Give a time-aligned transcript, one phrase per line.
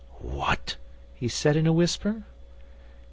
[0.19, 0.77] '"What?"
[1.13, 2.23] he said in a whisper.